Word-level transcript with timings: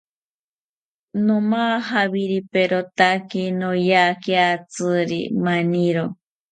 Nomajawiriperotaki 1.25 3.43
noyakiatziri 3.59 5.19
maniro 5.45 6.05